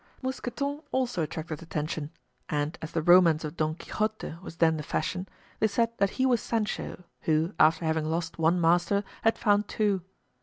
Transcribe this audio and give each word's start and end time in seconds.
Mousqueton 0.23 0.81
also 0.91 1.21
attracted 1.21 1.61
attention; 1.61 2.09
and 2.49 2.75
as 2.81 2.91
the 2.91 3.03
romance 3.03 3.43
of 3.43 3.55
Don 3.55 3.75
Quixote 3.75 4.35
was 4.41 4.55
then 4.57 4.77
the 4.77 4.81
fashion, 4.81 5.29
they 5.59 5.67
said 5.67 5.91
that 5.99 6.09
he 6.17 6.25
was 6.25 6.41
Sancho, 6.41 7.03
who, 7.25 7.53
after 7.59 7.85
having 7.85 8.05
lost 8.05 8.39
one 8.39 8.59
master, 8.59 9.03
had 9.21 9.37
found 9.37 9.67
two. 9.67 10.01